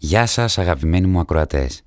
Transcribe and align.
Γεια 0.00 0.26
σας 0.26 0.58
αγαπημένοι 0.58 1.06
μου 1.06 1.20
ακροατές. 1.20 1.82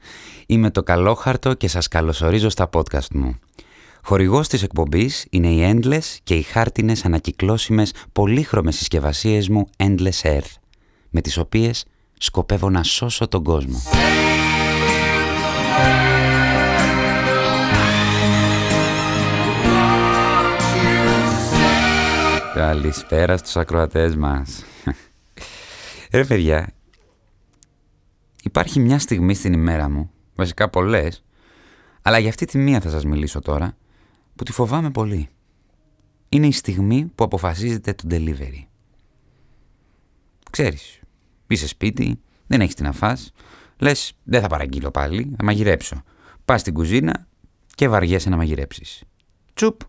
Είμαι 0.45 0.69
το 0.69 0.83
Καλόχαρτο 0.83 1.53
και 1.53 1.67
σας 1.67 1.87
καλωσορίζω 1.87 2.49
στα 2.49 2.69
podcast 2.73 3.07
μου. 3.11 3.39
Χορηγός 4.03 4.47
της 4.47 4.63
εκπομπής 4.63 5.25
είναι 5.29 5.47
οι 5.47 5.71
Endless 5.73 6.17
και 6.23 6.35
οι 6.35 6.41
χάρτινες 6.41 7.05
ανακυκλώσιμες 7.05 7.93
πολύχρωμες 8.11 8.75
συσκευασίες 8.75 9.49
μου 9.49 9.69
Endless 9.77 10.21
Earth, 10.21 10.53
με 11.09 11.21
τις 11.21 11.37
οποίες 11.37 11.85
σκοπεύω 12.17 12.69
να 12.69 12.83
σώσω 12.83 13.27
τον 13.27 13.43
κόσμο. 13.43 13.81
Καλησπέρα 22.53 23.37
στους 23.37 23.55
ακροατές 23.55 24.15
μας. 24.15 24.65
Ρε 26.13 26.25
παιδιά, 26.25 26.73
υπάρχει 28.43 28.79
μια 28.79 28.99
στιγμή 28.99 29.33
στην 29.33 29.53
ημέρα 29.53 29.89
μου, 29.89 30.11
βασικά 30.35 30.69
πολλές, 30.69 31.23
αλλά 32.01 32.19
για 32.19 32.29
αυτή 32.29 32.45
τη 32.45 32.57
μία 32.57 32.79
θα 32.79 32.89
σας 32.89 33.05
μιλήσω 33.05 33.39
τώρα, 33.39 33.77
που 34.35 34.43
τη 34.43 34.51
φοβάμαι 34.51 34.91
πολύ. 34.91 35.29
Είναι 36.29 36.47
η 36.47 36.51
στιγμή 36.51 37.11
που 37.15 37.23
αποφασίζετε 37.23 37.93
το 37.93 38.03
delivery. 38.09 38.65
Ξέρεις, 40.51 40.99
είσαι 41.47 41.67
σπίτι, 41.67 42.19
δεν 42.47 42.61
έχεις 42.61 42.75
τι 42.75 42.83
να 42.83 42.91
φας, 42.91 43.31
λες 43.77 44.13
δεν 44.23 44.41
θα 44.41 44.47
παραγγείλω 44.47 44.91
πάλι, 44.91 45.33
θα 45.37 45.43
μαγειρέψω. 45.43 46.03
Πας 46.45 46.61
στην 46.61 46.73
κουζίνα 46.73 47.27
και 47.75 47.87
βαριέσαι 47.87 48.29
να 48.29 48.37
μαγειρέψεις. 48.37 49.03
Τσουπ, 49.53 49.81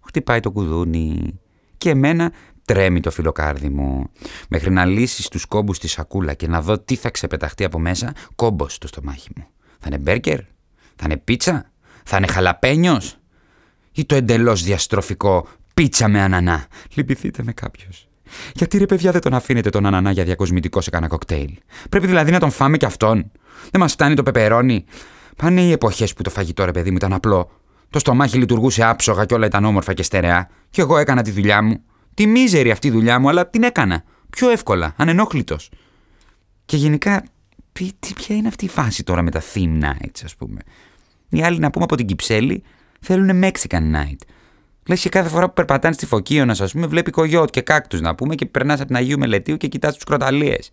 χτυπάει 0.00 0.40
το 0.40 0.50
κουδούνι 0.50 1.40
και 1.78 1.90
εμένα 1.90 2.32
τρέμει 2.64 3.00
το 3.00 3.10
φιλοκάρδι 3.10 3.68
μου. 3.68 4.10
Μέχρι 4.48 4.70
να 4.70 4.84
λύσεις 4.84 5.28
τους 5.28 5.44
κόμπους 5.46 5.76
στη 5.76 5.88
σακούλα 5.88 6.34
και 6.34 6.48
να 6.48 6.60
δω 6.62 6.78
τι 6.78 6.94
θα 6.94 7.10
ξεπεταχτεί 7.10 7.64
από 7.64 7.78
μέσα, 7.78 8.12
κόμπος 8.34 8.74
στο 8.74 8.86
στομάχι 8.86 9.28
μου. 9.36 9.46
Θα 9.78 9.86
είναι 9.86 9.98
μπέρκερ, 9.98 10.38
θα 10.96 11.04
είναι 11.04 11.16
πίτσα, 11.16 11.70
θα 12.04 12.16
είναι 12.16 12.26
χαλαπένιος 12.26 13.16
ή 13.92 14.04
το 14.04 14.14
εντελώς 14.14 14.62
διαστροφικό 14.62 15.48
πίτσα 15.74 16.08
με 16.08 16.20
ανανά. 16.20 16.66
Λυπηθείτε 16.94 17.42
με 17.42 17.52
κάποιος. 17.52 18.08
Γιατί 18.54 18.78
ρε 18.78 18.86
παιδιά 18.86 19.12
δεν 19.12 19.20
τον 19.20 19.34
αφήνετε 19.34 19.70
τον 19.70 19.86
ανανά 19.86 20.10
για 20.10 20.24
διακοσμητικό 20.24 20.80
σε 20.80 20.90
κανένα 20.90 21.10
κοκτέιλ; 21.10 21.58
Πρέπει 21.88 22.06
δηλαδή 22.06 22.30
να 22.30 22.38
τον 22.38 22.50
φάμε 22.50 22.76
κι 22.76 22.84
αυτόν. 22.84 23.30
Δεν 23.70 23.80
μας 23.80 23.92
φτάνει 23.92 24.14
το 24.14 24.22
πεπερόνι. 24.22 24.84
Πάνε 25.36 25.62
οι 25.62 25.72
εποχές 25.72 26.12
που 26.14 26.22
το 26.22 26.30
φαγητό 26.30 26.64
ρε 26.64 26.70
παιδί 26.70 26.90
μου 26.90 26.96
ήταν 26.96 27.12
απλό. 27.12 27.50
Το 27.90 27.98
στομάχι 27.98 28.38
λειτουργούσε 28.38 28.84
άψογα 28.84 29.24
και 29.24 29.34
όλα 29.34 29.46
ήταν 29.46 29.64
όμορφα 29.64 29.92
και 29.92 30.02
στερεά. 30.02 30.48
Και 30.70 30.80
εγώ 30.80 30.98
έκανα 30.98 31.22
τη 31.22 31.30
δουλειά 31.30 31.62
μου. 31.62 31.82
Τη 32.14 32.26
μίζερη 32.26 32.70
αυτή 32.70 32.90
δουλειά 32.90 33.18
μου, 33.18 33.28
αλλά 33.28 33.48
την 33.48 33.62
έκανα. 33.62 34.02
Πιο 34.30 34.50
εύκολα, 34.50 34.94
ανενόχλητος. 34.96 35.70
Και 36.64 36.76
γενικά, 36.76 37.24
τι, 37.72 38.12
ποια 38.14 38.36
είναι 38.36 38.48
αυτή 38.48 38.64
η 38.64 38.68
φάση 38.68 39.02
τώρα 39.02 39.22
με 39.22 39.30
τα 39.30 39.42
theme 39.54 39.82
nights, 39.82 40.20
ας 40.24 40.36
πούμε; 40.36 40.60
Οι 41.28 41.42
άλλοι 41.42 41.58
να 41.58 41.70
πούμε 41.70 41.84
από 41.84 41.96
την 41.96 42.06
Κυψέλη 42.06 42.62
θέλουν 43.00 43.42
Mexican 43.44 43.94
night. 43.94 44.16
Λες 44.88 45.00
και 45.00 45.08
κάθε 45.08 45.28
φορά 45.28 45.46
που 45.46 45.52
περπατάνε 45.52 45.94
στη 45.94 46.06
Φωκίωνας, 46.06 46.60
ας 46.60 46.72
πούμε, 46.72 46.86
βλέπει 46.86 47.10
κογιότ 47.10 47.50
και 47.50 47.60
κάκτους 47.60 48.00
να 48.00 48.14
πούμε 48.14 48.34
και 48.34 48.46
περνάς 48.46 48.78
από 48.78 48.86
την 48.86 48.96
Αγίου 48.96 49.18
Μελετίου 49.18 49.56
και 49.56 49.66
κοιτάς 49.66 49.94
τους 49.94 50.04
κροταλίες. 50.04 50.70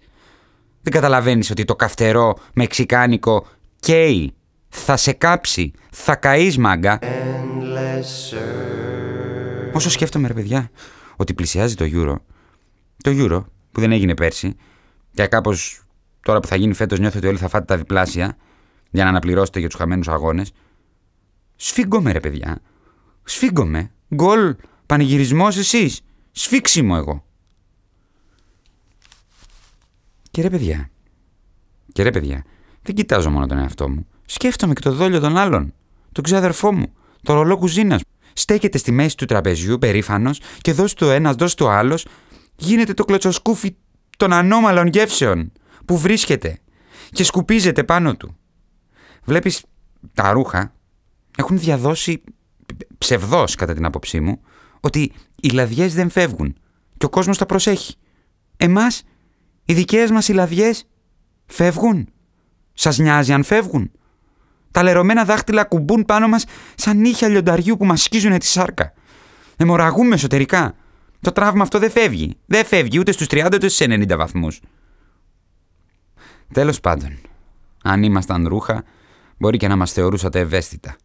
Δεν 0.82 0.94
καταλαβαίνεις 0.94 1.50
ότι 1.50 1.66
το 1.66 1.76
καυτερό 1.76 2.38
μεξικάνικο 2.54 3.48
καίει, 3.80 4.34
θα 4.70 4.98
σε 4.98 5.12
κάψει, 5.12 5.72
θα 5.92 6.16
καείς 6.16 6.58
μάγκα. 6.58 7.00
Όσο 9.74 9.90
σκέφτομαι, 9.90 10.28
ρε 10.28 10.34
παιδιά, 10.34 10.70
ότι 11.20 11.34
πλησιάζει 11.34 11.76
το 11.76 11.86
Euro, 11.88 12.16
το 13.04 13.12
Euro 13.14 13.44
που 13.72 13.80
δεν 13.80 13.92
έγινε 13.92 14.14
πέρσι, 14.14 14.56
και 15.12 15.28
κάπως 15.28 15.84
τώρα 16.22 16.40
που 16.40 16.48
θα 16.48 16.56
γίνει 16.56 16.74
φέτος 16.74 17.00
νιώθω 17.00 17.18
ότι 17.18 17.28
όλοι 17.28 17.38
θα 17.38 17.48
φάτε 17.48 17.66
τα 17.66 17.78
διπλάσια 17.78 18.38
για 18.90 19.04
να 19.04 19.10
αναπληρώσετε 19.10 19.60
για 19.60 19.70
τους 19.70 19.78
χαμένους 19.78 20.08
αγώνες. 20.08 20.52
Σφίγγομαι, 21.56 22.12
ρε 22.12 22.20
παιδιά. 22.20 22.62
Σφίγγομαι. 23.24 23.92
Γκολ, 24.16 24.56
πανηγυρισμός 24.86 25.58
εσείς. 25.58 26.02
Σφίξιμο 26.32 26.96
εγώ. 26.98 27.26
Και 30.32 30.42
ρε 30.42 30.50
παιδιά. 30.50 30.90
Και 31.94 32.04
ρε 32.04 32.10
παιδιά, 32.10 32.44
δεν 32.82 32.96
κοιτάζω 32.96 33.30
μόνο 33.30 33.46
τον 33.46 33.58
εαυτό 33.58 33.90
μου. 33.90 34.08
Σκέφτομαι 34.26 34.74
και 34.74 34.82
το 34.82 34.92
δόλιο 34.92 35.20
των 35.20 35.38
άλλων. 35.38 35.74
Τον 36.12 36.24
ξάδερφό 36.24 36.74
μου. 36.74 36.94
Το 37.24 37.34
ρολό 37.34 37.58
κουζίνας 37.58 38.02
στέκεται 38.40 38.78
στη 38.78 38.92
μέση 38.92 39.18
του 39.18 39.26
τραπεζιού 39.26 39.78
περήφανος 39.78 40.40
και 40.62 40.74
δώσει 40.74 40.96
το 40.96 41.12
ένας, 41.12 41.36
δώσει 41.36 41.56
το 41.56 41.70
άλλος, 41.70 42.06
γίνεται 42.56 42.94
το 42.94 43.06
κλωτσοσκούφι 43.06 43.76
των 44.18 44.34
ανώμαλων 44.34 44.88
γεύσεων 44.88 45.52
που 45.86 45.98
βρίσκεται 45.98 46.60
και 47.12 47.24
σκουπίζεται 47.24 47.84
πάνω 47.84 48.16
του. 48.16 48.38
Βλέπεις 49.24 49.64
τα 50.14 50.32
ρούχα 50.32 50.74
έχουν 51.38 51.60
διαδώσει 51.60 52.24
ψευδός 52.98 53.56
κατά 53.56 53.74
την 53.74 53.86
άποψή 53.86 54.20
μου 54.20 54.42
ότι 54.80 55.12
οι 55.42 55.50
λαδιές 55.50 55.94
δεν 55.94 56.10
φεύγουν 56.10 56.56
και 56.98 57.06
ο 57.06 57.10
κόσμος 57.10 57.38
τα 57.38 57.46
προσέχει. 57.46 57.96
Εμάς, 58.58 59.04
οι 59.66 59.74
δικές 59.74 60.12
μας 60.12 60.28
οι 60.28 60.34
λαδιές 60.34 60.84
φεύγουν. 61.46 62.10
Σας 62.74 62.98
νοιάζει 62.98 63.34
αν 63.34 63.44
φεύγουν; 63.44 63.92
Τα 64.72 64.84
λερωμένα 64.84 65.26
δάχτυλα 65.26 65.64
κουμπούν 65.64 66.06
πάνω 66.06 66.28
μας 66.28 66.46
σαν 66.76 66.98
νύχια 66.98 67.28
λιονταριού 67.28 67.78
που 67.78 67.86
μας 67.86 68.02
σκίζουν 68.04 68.38
τη 68.38 68.46
σάρκα. 68.46 68.94
Εμοραγούμε 69.58 70.16
εσωτερικά. 70.16 70.76
Το 71.22 71.32
τραύμα 71.32 71.64
αυτό 71.64 71.80
δεν 71.80 71.92
φεύγει. 71.92 72.38
Δεν 72.46 72.66
φεύγει 72.66 73.00
ούτε 73.00 73.12
στους 73.12 73.28
30 73.30 73.46
ούτε 73.54 73.68
στους 73.68 73.88
90 73.88 74.18
βαθμούς. 74.18 74.60
Τέλος 76.54 76.80
πάντων, 76.80 77.18
αν 77.84 78.04
ήμασταν 78.04 78.48
ρούχα, 78.48 78.84
μπορεί 79.38 79.58
και 79.58 79.68
να 79.68 79.76
μας 79.76 79.92
θεωρούσατε 79.92 80.40
ευαίσθητα. 80.40 80.96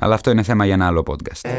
Αλλά 0.00 0.14
αυτό 0.14 0.30
είναι 0.30 0.42
θέμα 0.42 0.64
για 0.64 0.74
ένα 0.74 0.86
άλλο 0.86 1.02
podcast. 1.06 1.50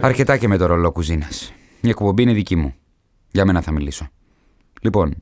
Αρκετά 0.00 0.36
και 0.36 0.48
με 0.48 0.56
το 0.56 0.66
ρολό 0.66 0.92
κουζίνας. 0.92 1.52
Η 1.80 1.88
εκπομπή 1.88 2.22
είναι 2.22 2.32
δική 2.32 2.56
μου. 2.56 2.74
Για 3.30 3.44
μένα 3.44 3.60
θα 3.60 3.72
μιλήσω. 3.72 4.08
Λοιπόν, 4.80 5.14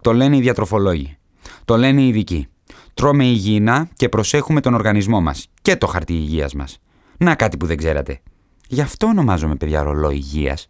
το 0.00 0.12
λένε 0.12 0.36
οι 0.36 0.40
διατροφολόγοι. 0.40 1.16
Το 1.64 1.76
λένε 1.76 2.02
οι 2.02 2.08
ειδικοί. 2.08 2.48
Τρώμε 2.96 3.24
υγιεινά 3.24 3.88
και 3.96 4.08
προσέχουμε 4.08 4.60
τον 4.60 4.74
οργανισμό 4.74 5.20
μας 5.20 5.48
και 5.62 5.76
το 5.76 5.86
χαρτί 5.86 6.12
υγείας 6.12 6.54
μας. 6.54 6.78
Να 7.18 7.34
κάτι 7.34 7.56
που 7.56 7.66
δεν 7.66 7.76
ξέρατε. 7.76 8.20
Γι' 8.68 8.80
αυτό 8.80 9.06
ονομάζομαι 9.06 9.56
παιδιά 9.56 9.82
ρολό 9.82 10.10
υγείας. 10.10 10.68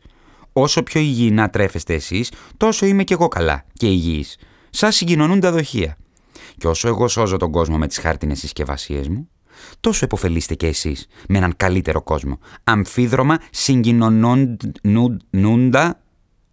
Όσο 0.53 0.82
πιο 0.82 1.00
υγιεινά 1.00 1.50
τρέφεστε 1.50 1.94
εσείς, 1.94 2.32
τόσο 2.56 2.86
είμαι 2.86 3.04
κι 3.04 3.12
εγώ 3.12 3.28
καλά 3.28 3.65
και 3.72 3.86
υγιής. 3.86 4.38
Σας 4.70 4.97
συγκοινωνούν 4.97 5.41
τα 5.41 5.53
δοχεία. 5.53 5.97
Και 6.59 6.66
όσο 6.66 6.88
εγώ 6.88 7.09
σώζω 7.09 7.36
τον 7.36 7.50
κόσμο 7.50 7.78
με 7.78 7.86
τις 7.86 7.98
χάρτινες 7.98 8.38
συσκευασίες 8.38 9.09
μου, 9.09 9.28
τόσο 9.81 10.04
επωφελείστε 10.04 10.54
κι 10.54 10.66
εσείς 10.66 11.06
με 11.28 11.38
έναν 11.38 11.53
καλύτερο 11.56 12.03
κόσμο. 12.03 12.38
Αμφίδρομα 12.65 13.38
συγκοινωνούντα. 13.50 16.00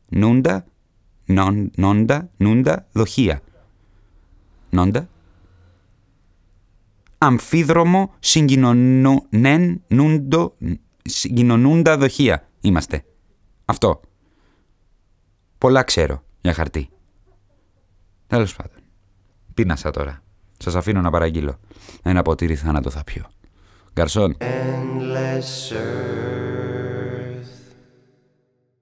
Νούντα. 0.07 0.66
Νόντα. 1.75 2.29
Νούντα. 2.38 2.85
Δοχεία. 2.91 3.41
Νόντα 4.69 5.07
αμφίδρομο 7.25 8.13
συγκοινωνούντα 11.03 11.97
δοχεία 11.97 12.50
είμαστε. 12.61 13.03
Αυτό. 13.66 14.00
Πολλά 15.57 15.83
ξέρω 15.83 16.23
για 16.41 16.53
χαρτί. 16.53 16.89
Τέλος 18.28 18.56
πάντων. 18.56 18.78
Πίνασα 19.53 19.91
τώρα. 19.91 20.23
Σας 20.57 20.75
αφήνω 20.75 21.01
να 21.01 21.09
παραγγείλω. 21.09 21.59
Ένα 22.03 22.22
ποτήρι 22.22 22.56
θάνατο 22.56 22.89
θα 22.89 23.03
πιω. 23.03 23.25
Γκαρσόν. 23.94 24.38